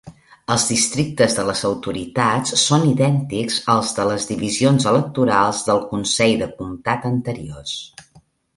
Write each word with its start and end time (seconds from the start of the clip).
Els 0.53 0.63
districtes 0.69 1.35
de 1.39 1.43
les 1.49 1.61
autoritats 1.69 2.55
són 2.61 2.87
idèntics 2.93 3.59
als 3.75 3.93
de 3.99 4.07
les 4.13 4.27
divisions 4.31 4.89
electorals 4.95 5.63
del 5.71 5.85
consell 5.93 6.35
de 6.43 6.49
comtat 6.65 7.07
anteriors. 7.15 7.77